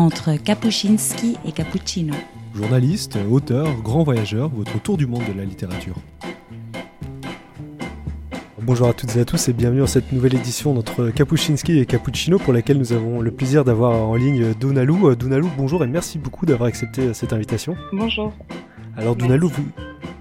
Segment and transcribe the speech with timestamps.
[0.00, 2.14] entre Kapuscinski et Cappuccino.
[2.54, 5.96] Journaliste, auteur, grand voyageur, votre tour du monde de la littérature.
[8.62, 11.86] Bonjour à toutes et à tous et bienvenue dans cette nouvelle édition d'entre Kapuscinski et
[11.86, 15.14] Cappuccino pour laquelle nous avons le plaisir d'avoir en ligne Donalou.
[15.14, 17.76] Donalou, bonjour et merci beaucoup d'avoir accepté cette invitation.
[17.92, 18.32] Bonjour.
[18.96, 19.66] Alors Donalou, vous,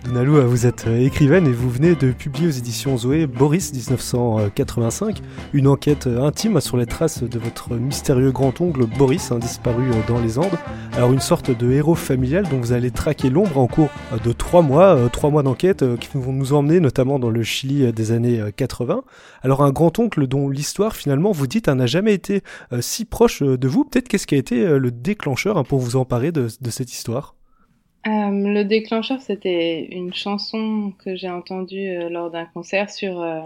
[0.07, 5.21] Nalou, vous êtes euh, écrivaine et vous venez de publier aux éditions Zoé Boris 1985,
[5.53, 10.19] une enquête euh, intime sur les traces de votre mystérieux grand-oncle Boris, disparu euh, dans
[10.19, 10.57] les Andes.
[10.93, 13.89] Alors une sorte de héros familial dont vous allez traquer l'ombre en cours
[14.23, 18.11] de trois mois, trois mois d'enquête qui vont nous emmener notamment dans le Chili des
[18.11, 19.03] années 80.
[19.43, 22.41] Alors un grand-oncle dont l'histoire finalement vous dites n'a jamais été
[22.79, 23.85] si proche de vous.
[23.85, 27.35] Peut-être qu'est-ce qui a été le déclencheur hein, pour vous emparer de cette histoire?
[28.07, 33.41] Euh, le déclencheur, c'était une chanson que j'ai entendue euh, lors d'un concert sur euh,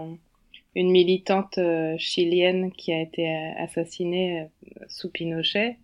[0.76, 1.58] une militante
[1.98, 4.48] chilienne qui a été assassinée
[4.88, 5.78] sous Pinochet.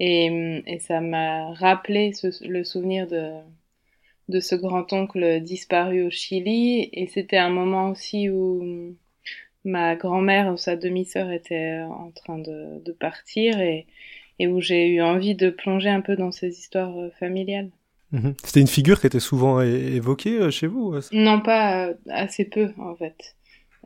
[0.00, 6.88] Et, et ça m'a rappelé le souvenir de, ce grand-oncle disparu au Chili.
[6.92, 8.96] Et c'était un moment aussi où
[9.64, 13.86] ma grand-mère ou sa demi-sœur était en train de, partir et
[14.40, 17.70] où j'ai eu envie de plonger un peu dans ces histoires familiales.
[18.14, 18.34] Mhm.
[18.44, 22.70] C'était une figure qui était souvent évoquée euh, chez vous Non, pas euh, assez peu
[22.78, 23.34] en fait.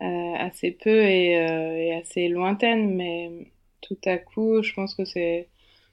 [0.03, 5.49] Euh, assez peu et, assez lointaine, mais tout à coup, je pense que c'est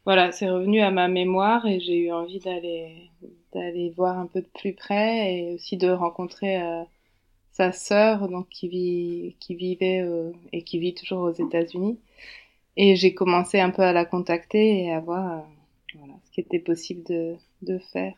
[0.05, 3.09] voilà, c'est revenu à ma mémoire et j'ai eu envie d'aller
[3.53, 6.59] d'aller voir un peu de plus près et aussi de rencontrer
[7.53, 10.05] sa sœur donc qui vit qui vivait
[10.51, 11.97] et qui vit toujours aux États-Unis
[12.77, 15.43] et j'ai commencé un peu à la contacter et à voir
[15.97, 18.13] voilà, ce qui était possible de, de faire.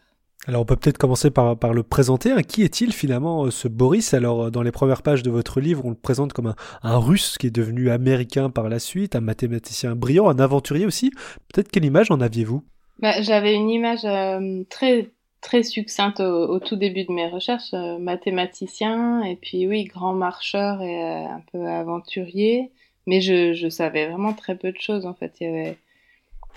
[0.46, 2.32] Alors on peut peut-être commencer par, le présenter.
[2.44, 4.14] Qui est-il finalement euh, ce Boris?
[4.14, 7.38] Alors euh, dans les premières pages de votre livre, on le présente comme un, russe
[7.38, 11.12] qui est devenu américain par la suite, un mathématicien brillant, un aventurier aussi.
[11.54, 12.64] Peut-être quelle image en aviez-vous?
[13.00, 15.10] Bah, J'avais une image euh, très
[15.42, 21.26] très succincte au, tout début de mes recherches, mathématicien et puis oui, grand marcheur et
[21.26, 22.72] un peu aventurier.
[23.06, 25.34] Mais je, savais vraiment très peu de choses en fait.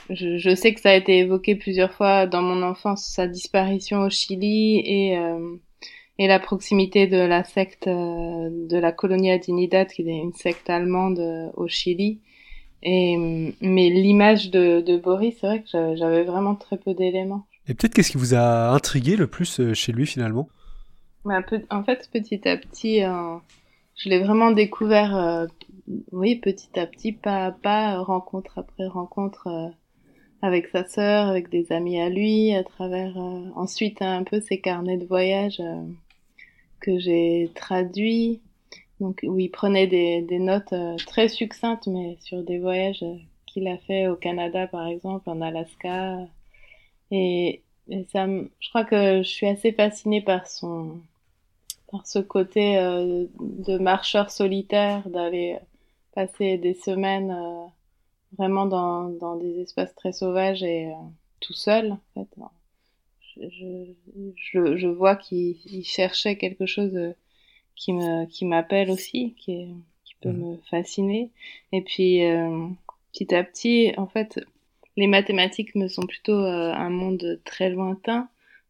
[0.08, 4.00] Je, je, sais que ça a été évoqué plusieurs fois dans mon enfance, sa disparition
[4.00, 5.56] au Chili et, euh,
[6.18, 10.70] et la proximité de la secte euh, de la Colonia Dignidad, qui est une secte
[10.70, 12.20] allemande euh, au Chili.
[12.82, 13.16] Et,
[13.60, 17.46] mais l'image de, de Boris, c'est vrai que j'avais vraiment très peu d'éléments.
[17.68, 20.48] Et peut-être qu'est-ce qui vous a intrigué le plus chez lui finalement?
[21.26, 25.46] Bah, En fait, petit à petit, je l'ai vraiment découvert,
[26.10, 29.74] oui, petit à petit, pas à pas, rencontre après rencontre
[30.42, 34.60] avec sa sœur, avec des amis à lui, à travers euh, ensuite un peu ses
[34.60, 35.82] carnets de voyage euh,
[36.80, 38.40] que j'ai traduits,
[39.00, 43.04] donc où il prenait des, des notes euh, très succinctes, mais sur des voyages
[43.46, 46.18] qu'il a fait au Canada par exemple, en Alaska,
[47.10, 51.00] et, et ça, je crois que je suis assez fascinée par son,
[51.90, 55.58] par ce côté de marcheur solitaire, d'aller
[56.14, 57.36] passer des semaines
[58.38, 60.94] vraiment dans, dans des espaces très sauvages et euh,
[61.40, 61.92] tout seul.
[61.92, 62.28] En fait.
[63.36, 63.92] Je,
[64.36, 67.12] je, je vois qu'il cherchait quelque chose euh,
[67.74, 69.68] qui me qui m'appelle aussi, qui, est,
[70.04, 70.50] qui peut mmh.
[70.50, 71.30] me fasciner.
[71.72, 72.66] Et puis euh,
[73.12, 74.40] petit à petit, en fait,
[74.96, 78.28] les mathématiques me sont plutôt un monde très lointain,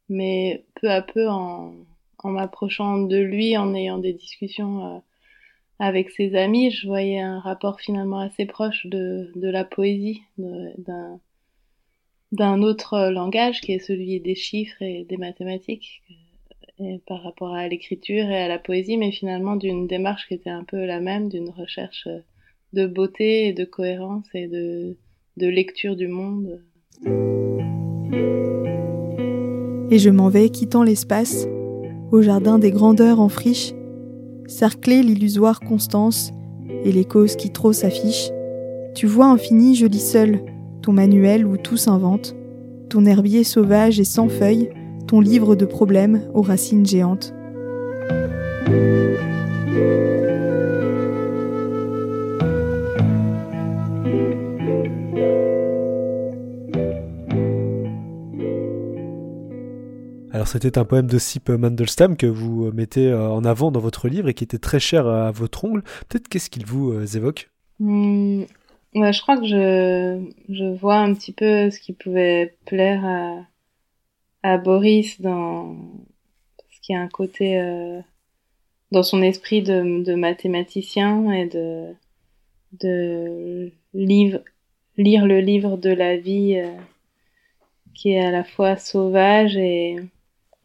[0.08, 1.74] mais peu à peu en,
[2.18, 5.02] en m'approchant de lui, en ayant des discussions
[5.80, 10.22] avec ses amis, je voyais un rapport finalement assez proche de, la poésie,
[12.32, 16.02] d'un autre langage qui est celui des chiffres et des mathématiques
[16.78, 20.50] et par rapport à l'écriture et à la poésie, mais finalement d'une démarche qui était
[20.50, 22.08] un peu la même, d'une recherche
[22.74, 24.96] de beauté et de cohérence et de
[25.38, 26.62] lecture du monde.
[29.90, 31.48] Et je m'en vais quittant l'espace,
[32.12, 33.72] au jardin des grandeurs en friche,
[34.50, 36.32] cercler l'illusoire constance
[36.84, 38.30] et les causes qui trop s'affichent.
[38.94, 40.40] Tu vois infini, je lis seul,
[40.82, 42.34] ton manuel où tout s'invente,
[42.88, 44.70] ton herbier sauvage et sans feuilles,
[45.06, 47.32] ton livre de problèmes aux racines géantes.
[60.50, 64.08] C'était un poème de Sip Mandelstam que vous euh, mettez euh, en avant dans votre
[64.08, 65.82] livre et qui était très cher à votre ongle.
[66.08, 67.50] Peut-être qu'est-ce qu'il vous euh, évoque?
[67.78, 68.44] Mmh,
[68.94, 73.46] Je crois que je, je, vois un petit peu ce qui pouvait plaire à,
[74.42, 75.76] à Boris dans
[76.68, 78.02] ce qui a un côté
[78.90, 81.94] dans son esprit de, de, mathématicien et de,
[82.80, 84.40] de livre,
[84.96, 86.60] lire le livre de la vie
[87.94, 89.96] qui est à la fois sauvage et,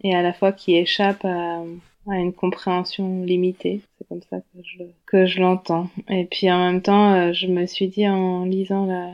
[0.04, 1.64] et à la fois qui échappe à,
[2.08, 3.82] une compréhension limitée.
[3.98, 5.90] C'est comme ça que je, que je l'entends.
[6.08, 9.12] Et puis en même temps, je me suis dit en lisant la,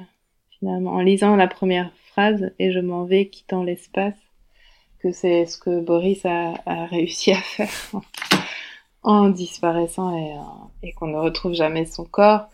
[0.60, 4.18] finalement, en lisant la première phrase et je m'en vais quittant l'espace,
[5.00, 6.54] que c'est ce que Boris a,
[6.88, 7.70] réussi à faire
[9.04, 12.48] en disparaissant et, et qu'on ne retrouve jamais son corps.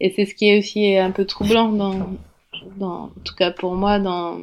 [0.00, 2.10] Et c'est ce qui est aussi un peu troublant dans,
[2.76, 4.38] dans, en tout cas pour moi, dans,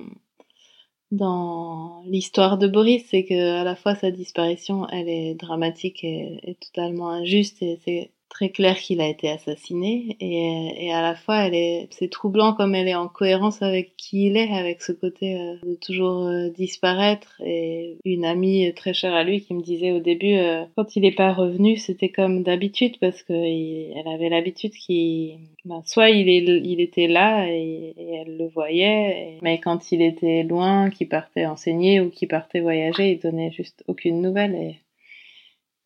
[1.12, 6.58] dans l'histoire de Boris, c'est que à la fois sa disparition, elle est dramatique et,
[6.62, 11.46] totalement injuste et c'est très clair qu'il a été assassiné et, et à la fois
[11.46, 14.94] elle est c'est troublant comme elle est en cohérence avec qui il est avec ce
[14.94, 19.62] côté euh, de toujours euh, disparaître et une amie très chère à lui qui me
[19.62, 24.08] disait au début euh, quand il n'est pas revenu c'était comme d'habitude parce que elle
[24.08, 29.40] avait l'habitude qu'il ben, soit il, est, il était là et, et elle le voyait
[29.42, 33.84] mais quand il était loin qu'il partait enseigner ou qu'il partait voyager il donnait juste
[33.88, 34.76] aucune nouvelle et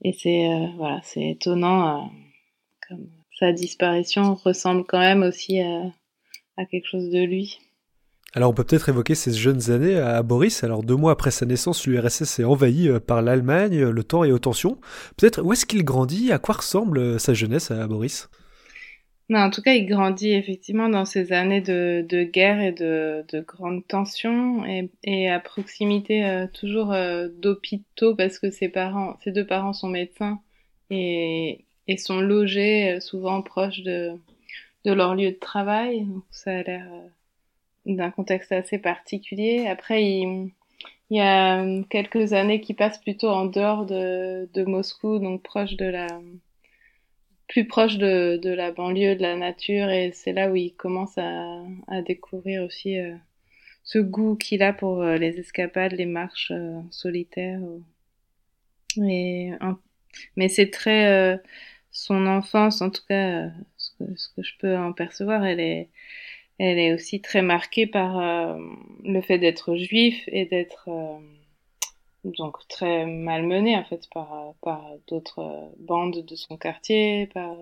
[0.04, 0.48] et c'est
[0.78, 2.12] voilà c'est étonnant
[2.88, 3.08] comme
[3.40, 5.92] sa disparition ressemble quand même aussi à,
[6.58, 7.60] à quelque chose de lui.
[8.34, 10.64] Alors on peut peut-être évoquer ces jeunes années à Boris.
[10.64, 14.32] Alors deux mois après sa naissance, l'URSS est envahi euh, par l'Allemagne, le temps est
[14.32, 14.78] aux tensions.
[15.18, 16.32] Peut-être où est-ce qu'il grandit?
[16.34, 18.30] À quoi ressemble euh, sa jeunesse à Boris?
[19.28, 23.26] Non, en tout cas, il grandit effectivement dans ces années de, de guerre et de,
[23.34, 29.18] de grandes tensions et, et à proximité euh, toujours euh, d'hôpitaux parce que ses parents,
[29.24, 30.40] ses deux parents sont médecins
[30.92, 34.12] et, et sont logés euh, souvent proches de,
[34.86, 36.06] de leur lieu de travail.
[36.06, 37.08] Donc ça a l'air euh,
[37.86, 39.68] d'un contexte assez particulier.
[39.68, 40.52] Après, il,
[41.10, 45.44] il, y a euh, quelques années qui passent plutôt en dehors de, de Moscou, donc
[45.44, 46.08] proche de la
[47.48, 51.16] plus proche de, de la banlieue, de la nature, et c'est là où il commence
[51.20, 53.14] à, à découvrir aussi euh,
[53.84, 56.52] ce goût qu'il a pour les escapades, les marches
[56.90, 57.60] solitaires.
[58.98, 59.52] Et,
[60.36, 61.40] mais c'est très
[61.96, 65.90] son enfance, en tout cas, ce que, ce que, je peux en percevoir, elle est,
[66.60, 68.60] elle est aussi très marquée par euh,
[69.04, 71.18] le fait d'être juif et d'être euh,
[72.26, 74.56] donc très malmené en fait par,
[75.08, 77.56] d'autres bandes de son quartier, par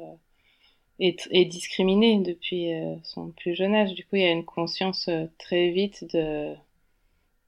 [1.00, 3.94] et, et discriminé depuis euh, son plus jeune âge.
[3.94, 6.56] Du coup, il y a une conscience très vite de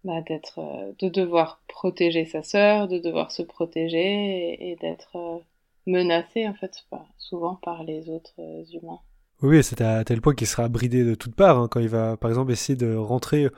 [0.04, 0.60] bah, d'être,
[1.00, 5.42] de devoir protéger sa sœur, de devoir se protéger et d'être
[5.88, 6.72] menacé en fait
[7.18, 9.00] souvent par les autres euh, humains.
[9.42, 12.16] Oui, c'est à tel point qu'il sera bridé de toutes parts hein, quand il va,
[12.16, 13.50] par exemple, essayer de rentrer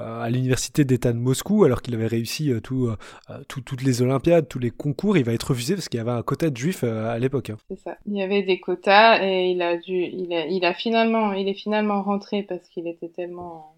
[0.00, 3.82] euh, à l'université d'État de Moscou, alors qu'il avait réussi euh, tout, euh, tout, toutes
[3.82, 5.16] les Olympiades, tous les concours.
[5.16, 7.50] Il va être refusé parce qu'il y avait un quota de juifs à l'époque.
[7.50, 7.58] Hein.
[7.68, 7.96] C'est ça.
[8.06, 11.48] Il y avait des quotas et il a dû, il a, il a finalement, il
[11.48, 13.74] est finalement rentré parce qu'il était tellement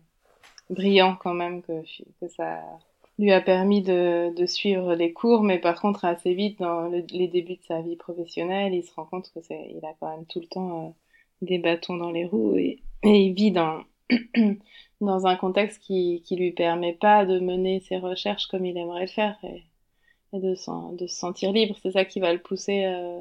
[0.70, 1.82] brillant quand même que,
[2.20, 2.60] que ça
[3.18, 7.28] lui a permis de, suivre les cours, mais par contre assez vite dans le, les
[7.28, 10.26] débuts de sa vie professionnelle, il se rend compte que c'est, il a quand même
[10.26, 10.90] tout le temps euh,
[11.42, 13.82] des bâtons dans les roues et, et il vit dans
[15.00, 19.02] dans un contexte qui qui lui permet pas de mener ses recherches comme il aimerait
[19.02, 19.64] le faire et,
[20.32, 20.70] de se
[21.06, 21.76] sentir libre.
[21.82, 23.20] C'est ça qui va le pousser euh,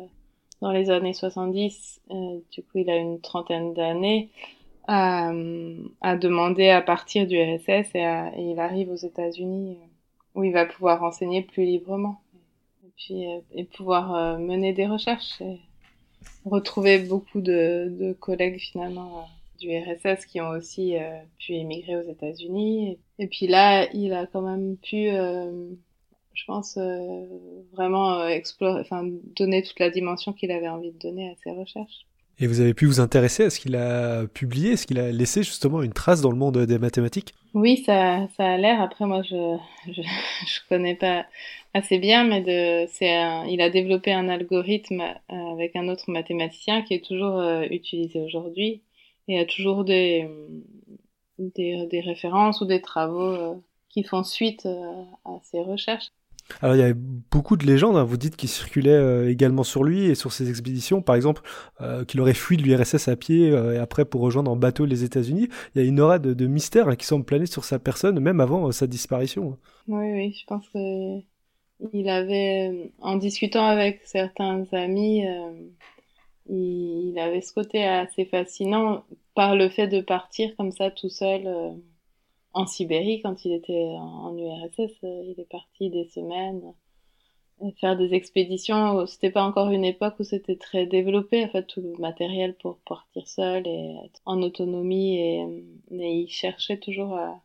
[0.62, 2.01] dans les années 70.
[2.12, 4.30] Euh, du coup, il a une trentaine d'années
[4.88, 5.32] à,
[6.01, 9.77] à demander à partir du RSS et, à, et il arrive aux États-Unis
[10.36, 12.22] où il va pouvoir enseigner plus librement.
[12.86, 15.60] Et puis et pouvoir mener des recherches et
[16.46, 19.27] retrouver beaucoup de, de collègues finalement
[19.60, 23.00] du RSS qui ont aussi euh, pu émigrer aux États-Unis.
[23.20, 25.70] Et puis là il a quand même pu euh,
[26.34, 27.25] je pense euh,
[27.74, 29.03] vraiment explorer enfin
[29.36, 32.07] donner toute la dimension qu'il avait envie de donner à ses recherches
[32.39, 35.44] et vous avez pu vous intéresser à ce qu'il a publié, est-ce qu'il a laissé
[35.44, 37.34] justement une trace dans le monde des mathématiques?
[37.53, 38.79] Oui, ça, ça a l'air.
[38.82, 39.58] Après, moi, je,
[39.91, 40.01] je
[40.70, 41.25] connais pas
[41.74, 46.84] assez bien, mais de, un, il a développé un algorithme euh, avec un autre mathématicien
[46.84, 48.82] qui est toujours euh, utilisé aujourd'hui
[49.27, 50.29] et a toujours des,
[51.39, 53.56] des, des, références ou des travaux euh,
[53.89, 54.67] qui font suite
[55.25, 56.10] à ses recherches.
[56.62, 59.84] Alors il y a beaucoup de légendes, hein, vous dites, qui circulaient euh, également sur
[59.84, 61.42] lui et sur ses expéditions, par exemple,
[61.82, 64.86] euh, qu'il aurait fui de l'URSS à pied euh, et après pour rejoindre en bateau
[64.86, 65.50] les États-Unis.
[65.75, 68.39] Il y a une aura de, mystère hein, qui semble planer sur sa personne, même
[68.39, 69.58] avant sa disparition.
[69.88, 71.20] Oui, oui, je pense que
[71.94, 75.24] il avait, en discutant avec certains amis,
[76.50, 79.04] il, avait ce côté assez fascinant
[79.36, 81.77] par le fait de partir comme ça tout seul
[82.58, 85.04] en Sibérie quand il était en URSS.
[85.04, 86.62] Euh, il est parti des semaines
[87.80, 89.06] faire des expéditions.
[89.08, 92.78] C'était pas encore une époque où c'était très développé, en fait, tout le matériel pour
[92.80, 95.18] partir seul et être en autonomie.
[95.18, 97.42] Et, il cherchait toujours à,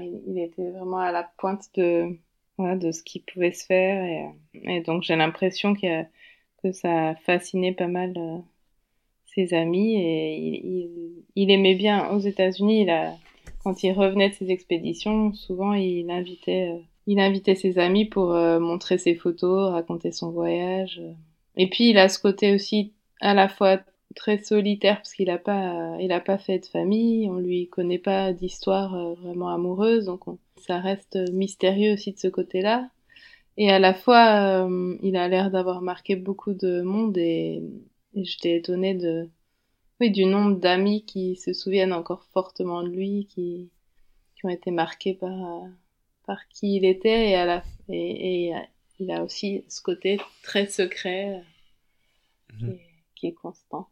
[0.00, 2.16] il, était vraiment à la pointe de,
[2.58, 4.32] de ce qui pouvait se faire.
[4.54, 6.04] Et, donc, j'ai l'impression que,
[6.72, 8.38] ça a fasciné pas mal euh,
[9.26, 10.36] ses amis et
[11.36, 12.88] il, aimait bien aux États-Unis.
[13.66, 18.32] Quand il revenait de ses expéditions, souvent il invitait, euh, il invitait ses amis pour
[18.32, 21.02] euh, montrer ses photos, raconter son voyage.
[21.56, 23.80] Et puis il a ce côté aussi à la fois
[24.14, 27.98] très solitaire parce qu'il a pas, il a pas fait de famille, on lui connaît
[27.98, 30.22] pas d'histoire euh, vraiment amoureuse, donc
[30.58, 32.88] ça reste mystérieux aussi de ce côté-là.
[33.56, 34.68] Et à la fois,
[35.02, 37.62] il a l'air d'avoir marqué beaucoup de monde et
[38.14, 39.30] j'étais étonnée de
[40.00, 43.70] oui, du nombre d'amis qui se souviennent encore fortement de lui, qui,
[44.34, 45.68] qui ont été marqués par, euh,
[46.26, 48.58] par qui il était, et, à la, et, et euh,
[48.98, 51.42] il a aussi ce côté très secret
[52.60, 52.78] euh, mhm.
[53.14, 53.88] qui, est constant.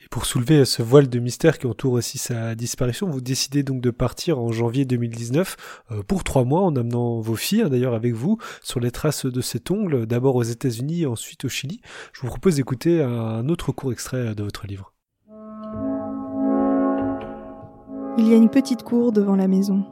[0.00, 3.80] Et pour soulever ce voile de mystère qui entoure aussi sa disparition, vous décidez donc
[3.80, 8.12] de partir en janvier 2019 pour trois mois en amenant vos filles, hein, d'ailleurs avec
[8.12, 11.80] vous, sur les traces de cet ongle, d'abord aux États-Unis, ensuite au Chili.
[12.12, 14.93] Je vous propose d'écouter un autre court extrait de votre livre.
[18.16, 19.82] Il y a une petite cour devant la maison.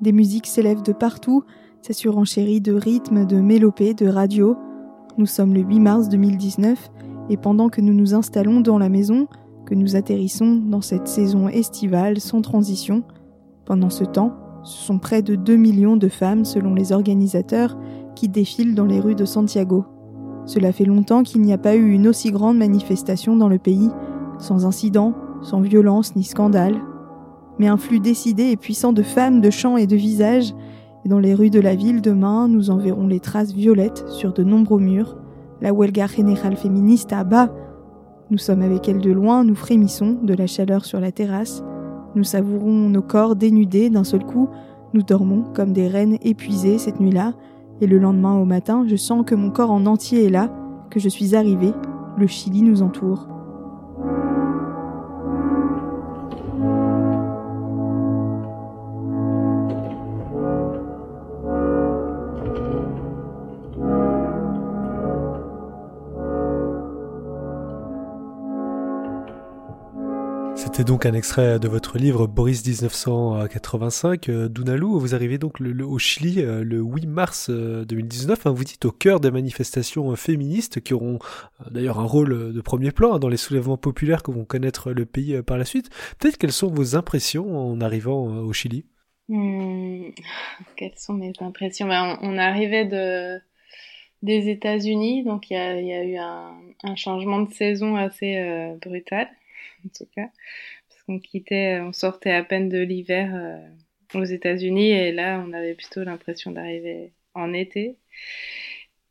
[0.00, 1.44] Des musiques s'élèvent de partout,
[1.82, 4.56] ça surenchérit de rythmes, de mélopées, de radio.
[5.18, 6.90] Nous sommes le 8 mars 2019
[7.28, 9.28] et pendant que nous nous installons dans la maison,
[9.66, 13.02] que nous atterrissons dans cette saison estivale sans transition,
[13.66, 14.32] pendant ce temps,
[14.62, 17.76] ce sont près de 2 millions de femmes selon les organisateurs
[18.16, 19.84] qui défilent dans les rues de Santiago.
[20.46, 23.90] Cela fait longtemps qu'il n'y a pas eu une aussi grande manifestation dans le pays,
[24.38, 26.80] sans incident, sans violence ni scandale,
[27.58, 30.54] mais un flux décidé et puissant de femmes, de chants et de visages.
[31.04, 34.32] Et dans les rues de la ville demain, nous en verrons les traces violettes sur
[34.32, 35.16] de nombreux murs.
[35.60, 37.52] La huelga générale féministe à bas.
[38.30, 41.64] Nous sommes avec elle de loin, nous frémissons de la chaleur sur la terrasse.
[42.14, 44.48] Nous savourons nos corps dénudés d'un seul coup.
[44.94, 47.34] Nous dormons comme des reines épuisées cette nuit-là.
[47.80, 50.50] Et le lendemain au matin, je sens que mon corps en entier est là,
[50.90, 51.72] que je suis arrivée.
[52.16, 53.28] Le Chili nous entoure.
[70.78, 74.28] C'est donc un extrait de votre livre Boris 1985.
[74.28, 78.38] Euh, Dunalou, vous arrivez donc au Chili euh, le 8 mars 2019.
[78.38, 81.18] Euh, hein, vous dites au cœur des manifestations féministes qui auront
[81.68, 85.04] d'ailleurs un rôle de premier plan hein, dans les soulèvements populaires que vont connaître le
[85.04, 85.90] pays par la suite.
[86.20, 88.86] Peut-être quelles sont vos impressions en arrivant au Chili?
[89.26, 90.10] Hmm,
[90.76, 91.88] Quelles sont mes impressions?
[91.88, 93.40] Ben, on, arrivait de
[94.22, 99.26] des États-Unis, donc il y a, eu un, changement de saison assez brutal
[99.86, 100.28] en tout cas,
[100.88, 105.52] parce qu'on quittait, on sortait à peine de l'hiver euh, aux États-Unis et là, on
[105.52, 107.96] avait plutôt l'impression d'arriver en été.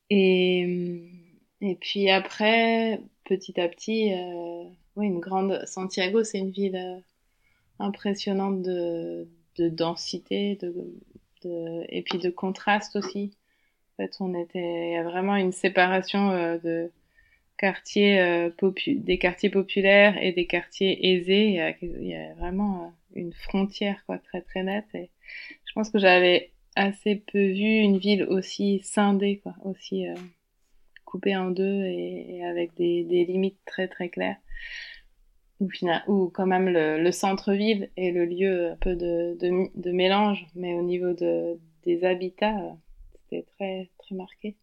[0.09, 1.01] Et,
[1.61, 4.63] et puis après, petit à petit, euh,
[4.95, 6.99] oui, une grande Santiago, c'est une ville euh,
[7.79, 10.73] impressionnante de, de densité, de,
[11.43, 13.31] de, et puis de contraste aussi.
[13.93, 16.29] En fait, on était, il y a vraiment une séparation
[16.63, 16.91] de
[17.57, 18.49] quartiers, euh,
[18.87, 21.75] des quartiers populaires et des quartiers aisés.
[21.81, 24.93] Il y a, vraiment euh, une frontière quoi, très très nette.
[24.93, 25.09] Et
[25.65, 30.15] je pense que j'avais assez peu vu une ville aussi scindée, quoi, aussi euh,
[31.05, 34.37] coupée en deux et, avec des, des, limites très très claires.
[35.59, 35.69] Ou,
[36.07, 40.45] ou quand même le, le centre-ville est le lieu un peu de, de, de, mélange,
[40.53, 42.71] mais au niveau de, des habitats, euh,
[43.13, 44.55] c'était très très marqué.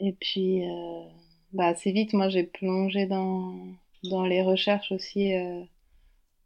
[0.00, 1.04] Et puis euh,
[1.52, 3.54] bah, assez vite, moi, j'ai plongé dans,
[4.04, 5.34] dans les recherches aussi.
[5.34, 5.62] Euh,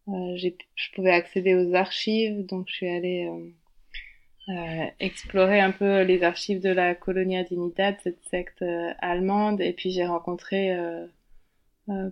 [0.08, 6.02] euh, je pouvais accéder aux archives, donc je suis allée euh, euh, explorer un peu
[6.02, 10.76] les archives de la Colonia Dignidad, cette secte euh, allemande, et puis j'ai rencontré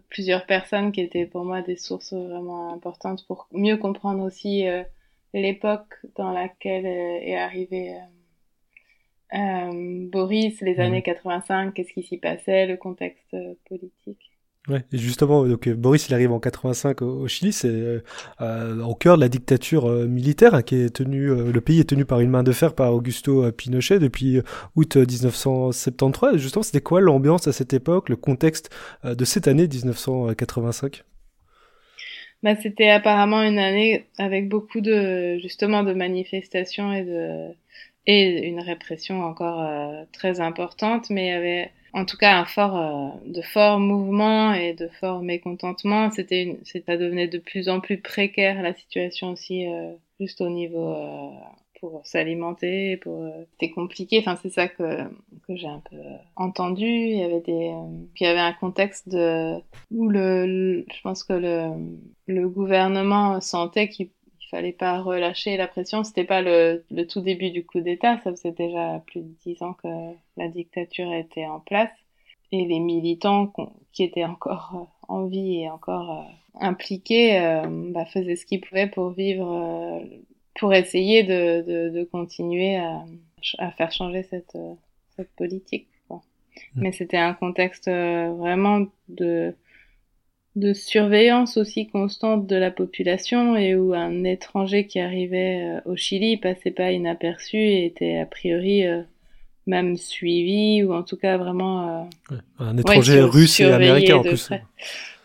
[0.09, 4.65] plusieurs personnes qui étaient pour moi des sources vraiment importantes pour mieux comprendre aussi
[5.33, 7.97] l'époque dans laquelle est arrivée
[9.35, 14.31] euh, Boris, les années 85, qu'est-ce qui s'y passait, le contexte euh, politique?
[14.69, 18.95] Ouais, et justement, donc euh, Boris, il arrive en 85 au, Chili, c'est euh, au
[18.95, 22.31] cœur de la dictature militaire hein, qui est tenue, le pays est tenu par une
[22.31, 24.41] main de fer par Augusto Pinochet depuis
[24.77, 26.39] août 1973.
[26.39, 28.71] justement, c'était quoi l'ambiance à cette époque, le contexte
[29.05, 31.05] de cette année 1985
[32.43, 37.55] bah, c'était apparemment une année avec beaucoup de justement de manifestations et de
[38.07, 42.45] et une répression encore euh, très importante, mais il y avait en tout cas un
[42.45, 46.11] fort, euh, de forts mouvements et de forts mécontentements.
[46.11, 50.49] C'était, une, ça devenait de plus en plus précaire la situation aussi, euh, juste au
[50.49, 50.97] niveau
[51.81, 54.19] pour s'alimenter, pour c'était compliqué.
[54.21, 55.03] Enfin, c'est ça que
[55.47, 55.97] que j'ai un peu
[56.35, 56.87] entendu.
[56.87, 57.73] Il y avait des,
[58.15, 59.57] puis il y avait un contexte de
[59.91, 61.71] où le, je pense que le
[62.27, 64.09] le gouvernement sentait qu'il
[64.55, 66.05] fallait pas relâcher la pression.
[66.05, 69.61] C'était pas le, le, tout début du coup d'État, ça faisait déjà plus de dix
[69.63, 69.89] ans que
[70.37, 71.91] la dictature était en place.
[72.53, 73.53] Et les militants
[73.93, 78.61] qui étaient encore euh, en vie et encore euh, impliqués euh, bah, faisaient ce qu'ils
[78.61, 80.01] pouvaient pour vivre,
[80.61, 83.05] pour essayer de, de, de continuer à,
[83.59, 84.57] à, faire changer cette,
[85.17, 85.89] cette politique.
[86.07, 86.19] Quoi.
[86.77, 86.81] Mmh.
[86.81, 89.53] Mais c'était un contexte vraiment de
[90.57, 95.97] de surveillance aussi constante de la population et où un étranger qui arrivait euh, au
[95.97, 99.03] Chili passait pas inaperçu et était a priori euh,
[99.67, 104.51] même suivi ou en tout cas vraiment euh, un étranger russe et américain en plus.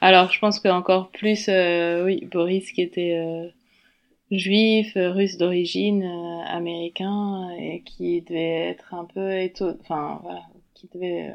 [0.01, 1.49] Alors je pense qu'encore plus
[2.05, 3.51] oui Boris qui était
[4.31, 6.03] juif russe d'origine
[6.47, 10.41] américain et qui devait être un peu étonné enfin voilà
[10.73, 11.33] qui devait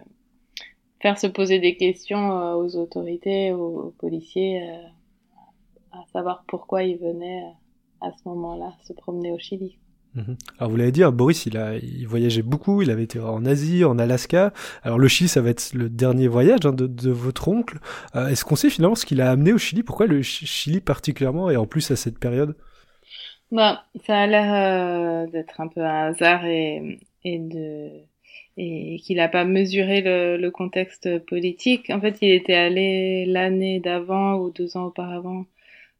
[1.04, 5.36] faire se poser des questions euh, aux autorités, aux, policiers, euh,
[5.92, 9.76] à savoir pourquoi ils venaient euh, à ce moment-là se promener au Chili.
[10.14, 10.38] Mhm.
[10.58, 12.80] Alors vous l'avez dit, hein, Boris, il a, il voyageait beaucoup.
[12.80, 14.54] Il avait été en Asie, en Alaska.
[14.82, 17.80] Alors le Chili, ça va être le dernier voyage hein, de, de, votre oncle.
[18.14, 19.82] Est-ce qu'on sait finalement ce qu'il a amené au Chili?
[19.82, 22.56] Pourquoi le Chili particulièrement et en plus à cette période?
[23.52, 27.90] Bah, ça a l'air d'être un peu un hasard et, et de
[28.56, 31.90] et qu'il n'a pas mesuré le, le, contexte politique.
[31.90, 35.46] En fait, il était allé l'année d'avant ou deux ans auparavant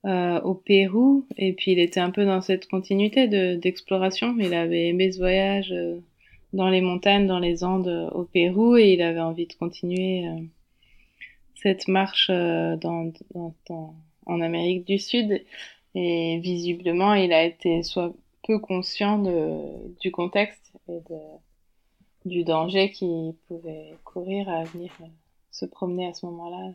[0.04, 4.36] euh, au Pérou, et puis il était un peu dans cette continuité d'exploration.
[4.38, 5.98] il avait aimé ce voyage euh,
[6.54, 10.26] dans les montagnes, dans les Andes euh, au Pérou, et il avait envie de continuer
[10.26, 10.40] euh,
[11.56, 13.12] cette marche euh, dans,
[13.68, 13.94] dans,
[14.26, 15.42] en Amérique du Sud.
[15.94, 18.12] Et visiblement, il a été soit
[18.46, 19.58] peu conscient de,
[20.00, 21.16] du contexte et de
[22.24, 25.06] du danger qui pouvait courir à venir euh,
[25.50, 26.72] se promener à ce moment-là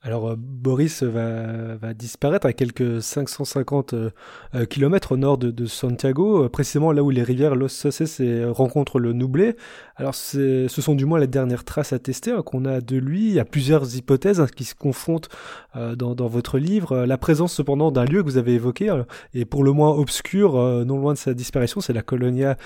[0.00, 4.10] alors euh, Boris va, va, disparaître à quelques 550 euh,
[4.54, 9.00] euh, kilomètres au nord de, de Santiago, précisément là où les rivières Los Sauces rencontrent
[9.00, 9.56] le Noublé.
[9.96, 13.26] Alors ce sont du moins les dernières traces attestées hein, qu'on a de lui.
[13.26, 15.28] Il y a plusieurs hypothèses hein, qui se confrontent
[15.74, 17.04] dans, votre livre.
[17.04, 18.92] La présence cependant d'un lieu que vous avez évoqué
[19.34, 22.56] et pour le moins obscur, non loin de sa disparition, c'est la colonia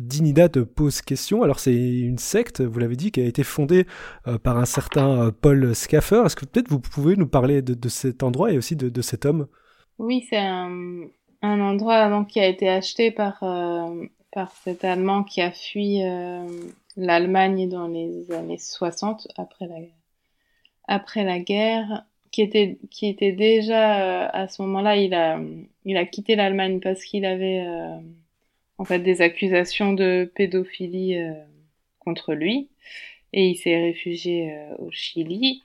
[0.00, 1.42] Dignidad pose question.
[1.42, 3.86] Alors c'est une secte, vous l'avez dit, qui a été fondée
[4.42, 6.22] par un certain Paul Scaffer.
[6.68, 9.48] Vous pouvez nous parler de, cet endroit et aussi de, cet homme.
[9.98, 11.08] Oui, c'est un,
[11.42, 16.46] endroit qui a été acheté par, euh, par cet Allemand qui a fui euh,
[16.96, 19.76] l'Allemagne dans les années 60, après la,
[20.86, 25.40] après la guerre, qui était, qui était déjà, euh, à ce moment-là, il a,
[25.84, 27.66] il a quitté l'Allemagne parce qu'il avait
[28.76, 31.18] en fait des accusations de pédophilie
[31.98, 32.68] contre lui
[33.32, 35.62] et il s'est réfugié euh, au Chili.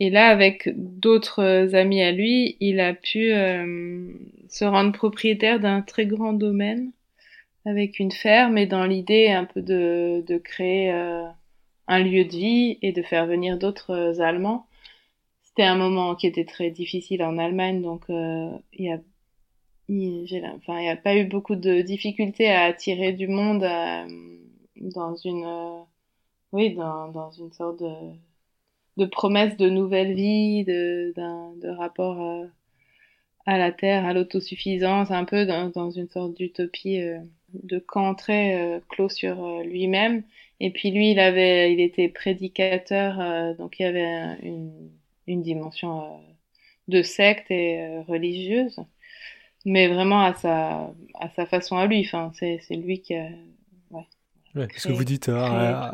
[0.00, 4.12] Et là, avec d'autres amis à lui, il a pu euh,
[4.48, 6.92] se rendre propriétaire d'un très grand domaine
[7.64, 11.24] avec une ferme et dans l'idée un peu de, de créer euh,
[11.88, 14.66] un lieu de vie et de faire venir d'autres Allemands.
[15.42, 18.98] C'était un moment qui était très difficile en Allemagne, donc il y a
[19.88, 23.64] il n'y a pas eu beaucoup de difficultés à attirer du monde
[24.76, 25.86] dans une
[26.56, 27.92] oui, dans, dans une sorte de,
[28.98, 31.12] de promesse de nouvelle vie, de,
[31.60, 32.46] de rapport euh,
[33.46, 37.20] à la terre, à l'autosuffisance, un peu dans, dans une sorte d'utopie euh,
[37.54, 37.78] de
[38.16, 40.24] très euh, clos sur lui-même.
[40.60, 44.90] Et puis lui, il avait, il était prédicateur, donc il y avait une,
[45.26, 46.20] une dimension
[46.88, 48.78] de secte et religieuse,
[49.66, 52.00] mais vraiment à sa, à sa façon à lui.
[52.06, 53.28] Enfin, c'est lui qui a,
[54.56, 55.92] Ouais, ce que vous dites, un,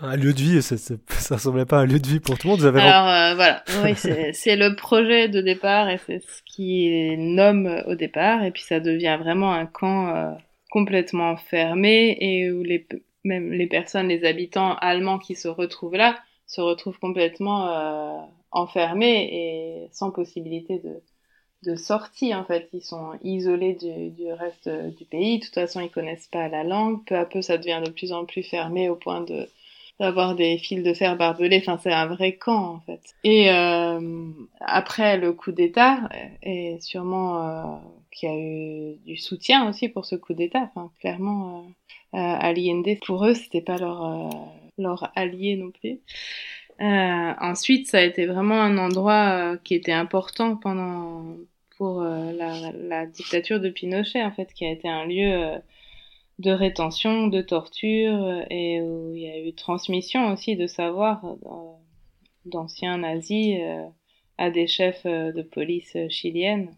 [0.00, 2.38] un, lieu de vie, ça, ça, ça, ressemblait pas à un lieu de vie pour
[2.38, 2.60] tout le monde.
[2.60, 7.16] Vous avez Alors euh, voilà, oui, c'est le projet de départ et c'est ce qui
[7.18, 10.32] nomme au départ, et puis ça devient vraiment un camp euh,
[10.70, 12.86] complètement fermé et où les
[13.24, 19.28] même les personnes, les habitants allemands qui se retrouvent là, se retrouvent complètement euh, enfermés
[19.30, 21.02] et sans possibilité de
[21.64, 22.68] de sortie en fait.
[22.72, 25.38] Ils sont isolés du, du, reste du pays.
[25.38, 27.04] De toute façon, ils connaissent pas la langue.
[27.04, 29.48] Peu à peu, ça devient de plus en plus fermé au point de
[30.00, 31.58] d'avoir des fils de fer barbelés.
[31.58, 33.00] Enfin, c'est un vrai camp en fait.
[33.24, 36.08] Et euh, après le coup d'État,
[36.42, 37.62] et sûrement euh,
[38.12, 40.70] qu'il y a eu du soutien aussi pour ce coup d'État.
[40.70, 41.66] Enfin, clairement,
[42.14, 44.20] euh, Allende, pour eux, c'était pas leur,
[44.78, 45.98] leur allié non plus.
[46.80, 51.36] Ensuite, ça a été vraiment un endroit qui était important pendant
[51.76, 55.60] pour la, la, dictature de Pinochet, en fait, qui a été un lieu
[56.38, 61.24] de rétention, de torture, et où il y a eu transmission aussi de savoir
[62.44, 63.58] d'anciens nazis
[64.38, 66.74] à des chefs euh, de police euh, chiliennes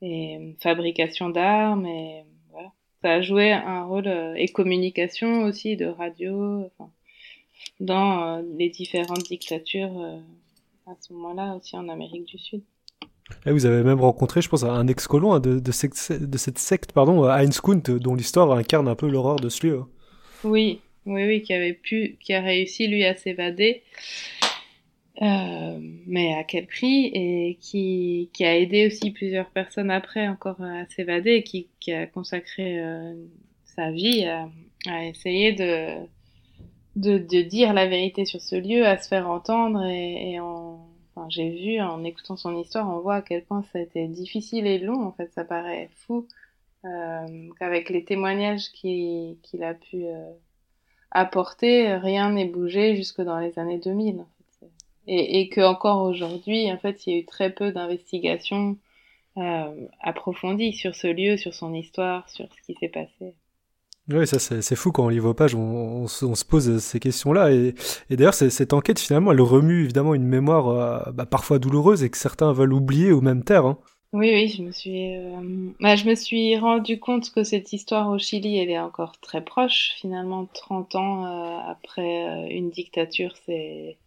[0.00, 2.72] et euh, fabrication d'armes et voilà.
[3.02, 6.90] Ça a joué un rôle et communication aussi de radio enfin,
[7.80, 10.20] dans les différentes dictatures
[10.86, 12.62] à ce moment-là aussi en Amérique du Sud.
[13.44, 16.92] Et vous avez même rencontré, je pense, un ex-colon hein, de, de, de, cette secte,
[16.92, 19.82] pardon, Heinz Kunt, dont l'histoire incarne un peu l'horreur de ce lieu.
[20.44, 23.82] Oui, oui, oui, qui avait pu, qui a réussi lui à s'évader
[25.22, 30.60] euh, mais à quel prix et qui, qui a aidé aussi plusieurs personnes après encore
[30.60, 33.14] à s'évader qui, qui a consacré euh,
[33.64, 34.50] sa vie à,
[34.86, 36.06] à essayer de,
[36.96, 40.86] de, de, dire la vérité sur ce lieu, à se faire entendre et, et en,
[41.14, 44.06] enfin, j'ai vu en écoutant son histoire, on voit à quel point ça a été
[44.08, 46.26] difficile et long en fait, ça paraît fou
[46.84, 50.32] euh, qu'avec les témoignages qu'il a pu euh,
[51.10, 54.24] apporter, rien n'est bougé jusque dans les années 2000
[55.06, 58.76] et, et que encore aujourd'hui, en fait, il y a eu très peu d'investigations
[59.36, 63.34] euh, approfondies sur ce lieu, sur son histoire, sur ce qui s'est passé.
[64.08, 67.50] Oui, ça c'est fou quand on lit vos pages, on, on, se pose ces questions-là.
[67.50, 67.74] Et,
[68.08, 72.16] d'ailleurs, cette enquête, finalement, elle remue évidemment une mémoire euh, bah, parfois douloureuse et que
[72.16, 73.66] certains veulent oublier ou même taire.
[73.66, 73.78] Hein.
[74.12, 78.08] Oui, oui, je me suis, euh, bah, je me suis rendu compte que cette histoire
[78.10, 79.94] au Chili, elle est encore très proche.
[79.96, 83.98] Finalement, 30 ans euh, après une dictature, c'est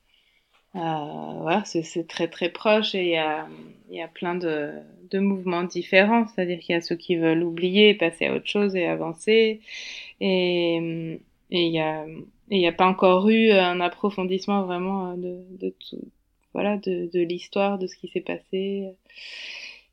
[0.74, 3.48] voilà, c'est très très proche et il y a,
[3.90, 4.72] y a plein de,
[5.12, 8.76] de mouvements différents, c'est-à-dire qu'il y a ceux qui veulent oublier, passer à autre chose
[8.76, 9.62] et avancer,
[10.22, 11.20] et
[11.52, 12.06] et il y a
[12.52, 16.02] il n'y a pas encore eu un approfondissement vraiment de, de tout,
[16.54, 18.90] voilà, de, de l'histoire, de ce qui s'est passé.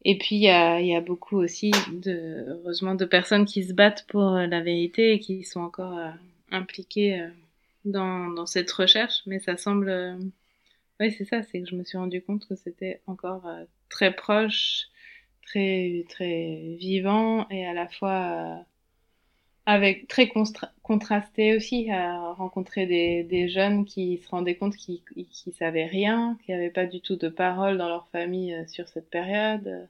[0.04, 3.72] Et puis il y a, y a beaucoup aussi, de, heureusement, de personnes qui se
[3.72, 6.10] battent pour la vérité et qui sont encore euh,
[6.50, 7.28] impliquées euh,
[7.84, 10.16] dans, dans cette recherche, mais ça semble
[11.00, 14.14] oui, c'est ça, c'est que je me suis rendu compte que c'était encore euh, très
[14.14, 14.86] proche,
[15.42, 18.62] très très vivant et à la fois euh,
[19.66, 20.30] avec très
[20.82, 26.38] contrasté aussi à rencontrer des, des jeunes qui se rendaient compte qu'ils qui savaient rien,
[26.44, 29.88] qui n'avaient pas du tout de parole dans leur famille euh, sur cette période.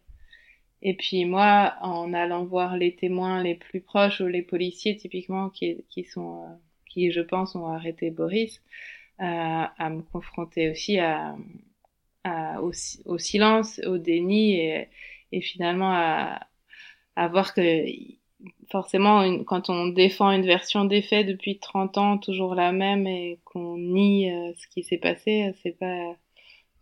[0.82, 5.50] Et puis moi, en allant voir les témoins les plus proches ou les policiers typiquement
[5.50, 6.44] qui, qui sont,
[6.86, 8.62] qui je pense ont arrêté Boris,
[9.18, 11.36] à, me confronter aussi à,
[12.24, 12.72] à au,
[13.04, 14.88] au, silence, au déni et,
[15.32, 16.40] et finalement à,
[17.16, 17.84] à, voir que
[18.70, 23.06] forcément une, quand on défend une version des faits depuis 30 ans, toujours la même
[23.06, 26.14] et qu'on nie euh, ce qui s'est passé, c'est pas...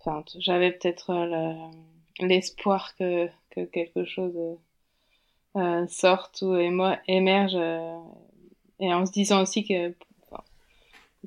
[0.01, 1.13] Enfin, j'avais peut-être
[2.21, 4.37] l'espoir que, que quelque chose
[5.57, 6.57] euh, sorte ou
[7.07, 7.97] émerge euh,
[8.81, 9.95] et en se disant aussi que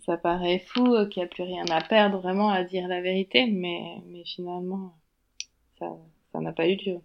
[0.06, 3.02] ça paraît fou, euh, qu'il n'y a plus rien à perdre vraiment à dire la
[3.02, 4.96] vérité, mais, mais finalement,
[5.80, 6.98] ça n'a pas eu lieu.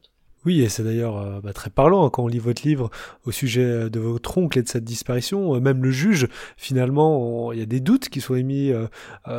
[0.45, 2.91] Oui, et c'est d'ailleurs euh, bah, très parlant hein, quand on lit votre livre
[3.25, 5.61] au sujet euh, de votre oncle et de cette disparition.
[5.61, 6.27] même le juge,
[6.57, 8.73] finalement, il y a des doutes qui sont émis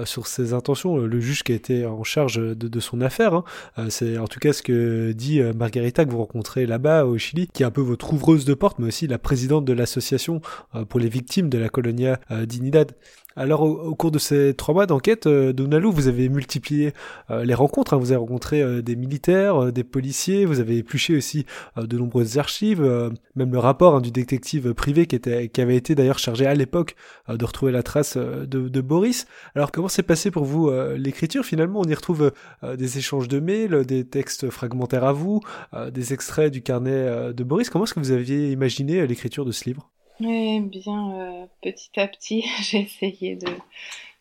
[0.06, 0.96] sur ses intentions.
[0.96, 3.44] Le juge qui a été en charge de, de son affaire,
[3.76, 7.48] hein, c'est en tout cas ce que dit Margarita que vous rencontrez là-bas au Chili,
[7.48, 10.40] qui est un peu votre ouvreuse de porte, mais aussi la présidente de l'association
[10.88, 12.94] pour les victimes de la colonia Dignidad.
[13.36, 16.94] Alors au, cours de ces trois mois d'enquête, euh, Donalou, vous avez multiplié
[17.32, 17.94] euh, les rencontres.
[17.94, 17.98] Hein.
[17.98, 21.46] Vous avez rencontré euh, des militaires, des policiers, vous avez épluché aussi
[21.78, 22.82] de nombreuses archives,
[23.36, 26.54] même le rapport hein, du détective privé qui, était, qui avait été d'ailleurs chargé à
[26.54, 26.96] l'époque
[27.28, 29.26] de retrouver la trace de, de, Boris.
[29.56, 31.46] Alors comment s'est passé pour vous l'écriture?
[31.46, 32.32] Finalement, on y retrouve
[32.64, 35.42] des échanges de mails, des textes fragmentaires à vous,
[35.92, 37.70] des extraits du carnet de Boris.
[37.70, 39.93] Comment est-ce que vous aviez imaginé l'écriture de ce livre?
[40.20, 43.48] Oui, bien, euh, petit à petit, j'ai essayé de,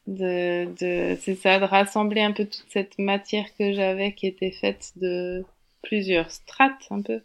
[0.07, 4.51] de, de c'est ça, de rassembler un peu toute cette matière que j'avais qui était
[4.53, 5.45] faite de
[5.83, 7.23] plusieurs strates un peu,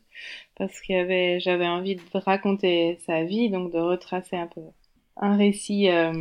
[0.58, 4.62] parce qu'il y avait, j'avais envie de raconter sa vie, donc de retracer un peu
[5.18, 6.14] un récit euh,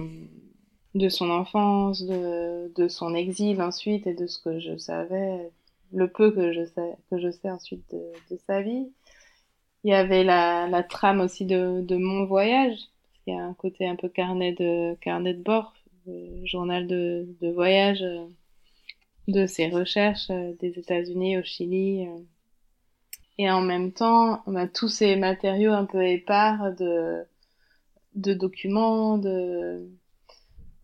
[0.95, 5.51] de son enfance, de, de son exil ensuite et de ce que je savais,
[5.93, 8.89] le peu que je sais, que je sais ensuite de sa vie.
[9.87, 12.77] Il y avait la, la trame aussi de, de mon voyage.
[13.25, 15.75] Il y a un côté un peu carnet de, carnet de bord,
[16.09, 18.27] euh, journal de, de voyage, euh,
[19.29, 22.05] de ses recherches euh, des États-Unis au Chili.
[23.39, 27.23] et en même temps, a tous ces matériaux un peu épars de,
[28.17, 29.89] de documents, de,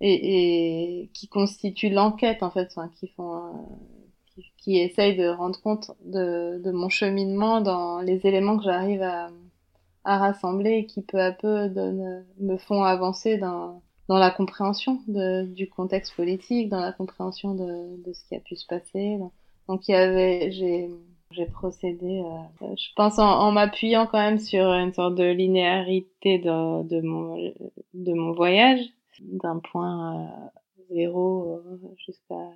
[0.01, 3.67] et, et qui constituent l'enquête, en fait, enfin, qui font,
[4.59, 9.31] qui, essayent de rendre compte de, mon cheminement dans les éléments que j'arrive à,
[10.05, 11.69] rassembler et qui peu à peu
[12.41, 18.35] me font avancer dans, la compréhension du contexte politique, dans la compréhension de, ce qui
[18.35, 19.19] a pu se passer.
[19.69, 20.91] Donc j'ai,
[21.53, 28.33] procédé, euh, je pense en, m'appuyant quand même sur une sorte de linéarité de, mon
[28.33, 28.81] voyage,
[29.21, 30.49] d'un point euh,
[30.91, 32.51] zéro euh, jusqu'à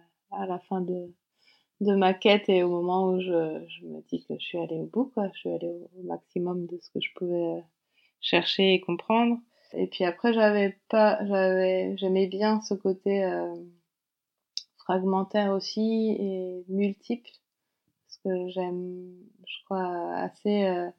[0.46, 1.10] la fin de
[1.80, 4.78] de ma quête et au moment où je, je me dis que je suis allée
[4.78, 7.62] au bout, quoi, je suis allée au, maximum de ce que je pouvais
[8.20, 9.38] chercher et comprendre.
[9.72, 13.54] Et puis après, j'avais pas, j'avais, j'aimais bien ce côté euh,
[14.78, 17.30] fragmentaire aussi et multiple
[18.26, 19.14] que j'aime,
[19.46, 20.90] je crois, assez euh,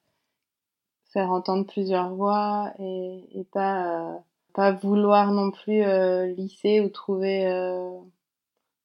[1.11, 4.17] faire entendre plusieurs voix et, et pas, euh,
[4.53, 7.45] pas vouloir non plus euh, lisser ou trouver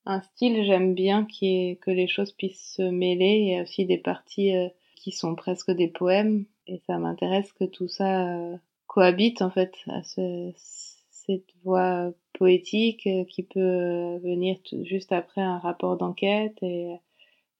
[0.06, 0.64] un style.
[0.64, 3.38] J'aime bien qui que les choses puissent se mêler.
[3.40, 4.52] Il y a aussi des parties
[4.96, 8.38] qui sont presque des poèmes et ça m'intéresse que tout ça
[8.86, 15.96] cohabite en fait à ce, cette voix poétique qui peut venir juste après un rapport
[15.96, 16.96] d'enquête et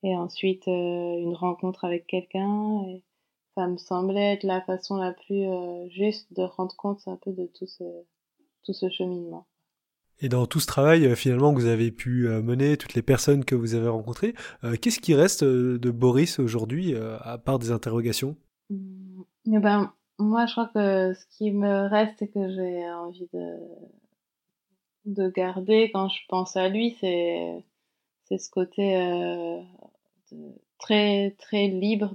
[0.03, 2.85] et ensuite euh, une rencontre avec quelqu'un.
[2.89, 3.03] Et
[3.55, 7.33] ça me semblait être la façon la plus euh, juste de rendre compte un peu
[7.33, 7.85] de tout ce,
[8.65, 9.47] tout ce cheminement.
[10.21, 13.45] Et dans tout ce travail euh, finalement que vous avez pu mener, toutes les personnes
[13.45, 14.35] que vous avez rencontrées,
[14.81, 18.37] qu'est-ce qui reste de Boris aujourd'hui à part des interrogations?
[18.71, 19.23] Mmh.
[19.55, 23.57] eh ben, Moi je crois que ce qui me reste et que j'ai envie de,
[25.07, 27.65] de garder quand je pense à lui, c'est
[28.25, 28.95] c'est ce côté
[30.79, 32.15] très très libre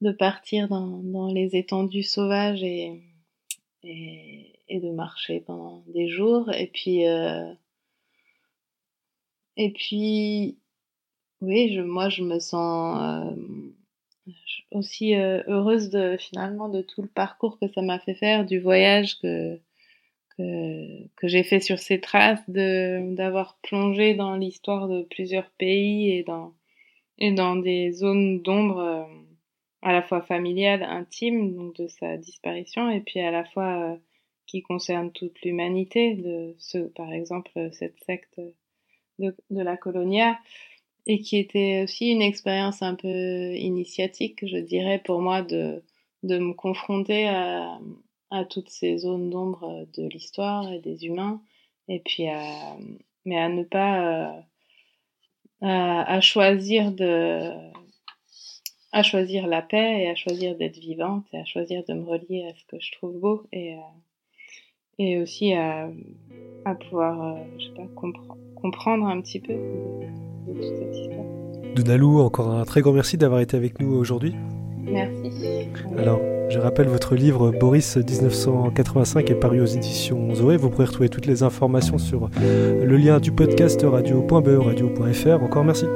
[0.00, 3.02] de partir dans, dans les étendues sauvages et,
[4.72, 6.50] et, de marcher pendant des jours.
[6.52, 7.52] Et puis, euh,
[9.56, 10.58] et puis
[11.40, 13.28] oui, je, moi je me sens
[14.26, 14.32] euh,
[14.70, 18.60] aussi euh, heureuse de finalement de tout le parcours que ça m'a fait faire, du
[18.60, 19.58] voyage que
[20.38, 26.24] que, j'ai fait sur ces traces, de d'avoir plongé dans l'histoire de plusieurs pays et
[26.24, 26.54] dans
[27.18, 29.08] et dans des zones d'ombre
[29.82, 33.98] à la fois familiales, intimes, donc de sa disparition, et puis à la fois
[34.52, 36.54] qui concerne toute l'humanité,
[36.94, 38.38] par exemple, cette secte
[39.18, 40.38] de, la colonia,
[41.06, 45.82] et qui était aussi une expérience un peu initiatique, je dirais, pour moi, de,
[46.22, 47.80] me confronter à,
[48.50, 51.40] toutes ces zones d'ombre de l'histoire et des humains,
[51.88, 52.76] et puis à,
[53.24, 54.40] mais à ne pas, euh,
[55.62, 57.52] à, choisir de,
[58.92, 62.44] à choisir la paix et à choisir d'être vivante et à choisir de me relier
[62.50, 63.80] à ce que je trouve beau et, euh,
[65.02, 65.88] et aussi à,
[66.64, 68.20] à pouvoir, euh, je sais pas, compre
[68.56, 71.24] comprendre un petit peu de, de toute cette histoire.
[71.74, 74.34] Donalou, encore un très grand merci d'avoir été avec nous aujourd'hui.
[74.84, 75.68] Merci.
[75.98, 80.56] Alors, je rappelle votre livre Boris 1985 est paru aux éditions Zoé.
[80.56, 85.42] Vous pourrez retrouver toutes les informations sur le lien du podcast radio.be radio.fr.
[85.42, 85.86] Encore merci.